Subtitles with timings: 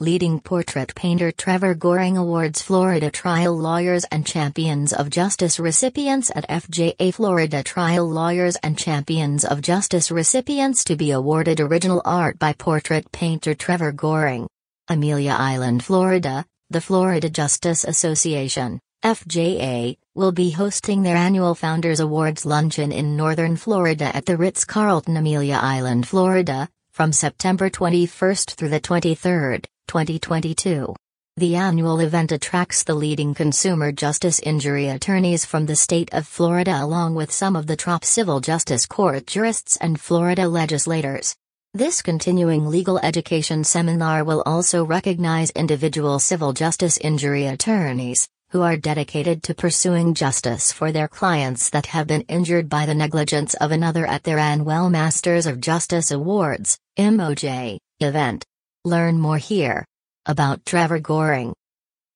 [0.00, 6.48] Leading portrait painter Trevor Goring awards Florida Trial Lawyers and Champions of Justice recipients at
[6.48, 12.52] FJA Florida Trial Lawyers and Champions of Justice recipients to be awarded original art by
[12.52, 14.48] portrait painter Trevor Goring.
[14.88, 22.44] Amelia Island, Florida, the Florida Justice Association, FJA, will be hosting their annual Founders Awards
[22.44, 28.80] luncheon in Northern Florida at the Ritz-Carlton Amelia Island, Florida, from September 21 through the
[28.80, 29.66] 23rd.
[29.86, 30.94] 2022.
[31.36, 36.78] The annual event attracts the leading consumer justice injury attorneys from the state of Florida
[36.80, 41.34] along with some of the top civil justice court jurists and Florida legislators.
[41.72, 48.76] This continuing legal education seminar will also recognize individual civil justice injury attorneys who are
[48.76, 53.72] dedicated to pursuing justice for their clients that have been injured by the negligence of
[53.72, 58.44] another at their annual Masters of Justice Awards MOJ event.
[58.86, 59.86] Learn more here.
[60.26, 61.54] About Trevor Goring.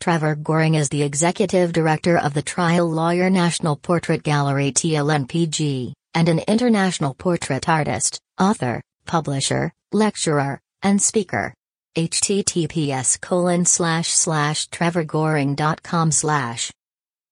[0.00, 6.28] Trevor Goring is the executive director of the Trial Lawyer National Portrait Gallery TLNPG, and
[6.30, 11.52] an international portrait artist, author, publisher, lecturer, and speaker.
[11.96, 16.70] https colon slash slash trevorgoring.com slash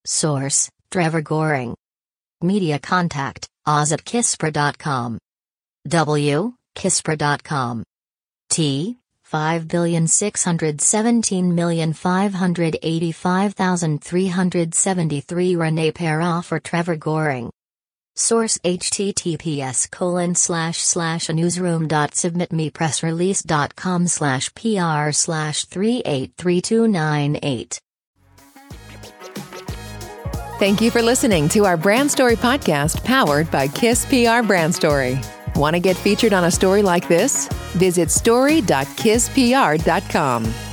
[0.05, 1.75] Source, Trevor Goring.
[2.43, 5.19] Media contact, oz at kisspr.com.
[5.89, 7.85] W, kisspr.com.
[8.51, 8.99] T,
[9.33, 16.43] Five billion six hundred seventeen million five hundred eighty-five thousand three hundred seventy-three Rene Perra
[16.43, 17.51] for Trevor Goring.
[18.15, 27.81] Source https colon slash slash newsroom.submitmypressrelease.com slash pr slash 383298.
[30.59, 35.19] Thank you for listening to our Brand Story podcast powered by Kiss PR Brand Story.
[35.57, 37.49] Want to get featured on a story like this?
[37.75, 40.72] Visit story.kisspr.com.